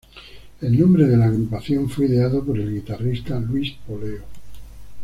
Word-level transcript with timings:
El 0.61 0.79
nombre 0.79 1.05
de 1.05 1.15
la 1.15 1.25
agrupación 1.25 1.87
fue 1.87 2.07
ideado 2.07 2.43
por 2.43 2.57
el 2.57 2.73
guitarrista 2.73 3.39
Luis 3.39 3.73
Poleo. 3.85 4.23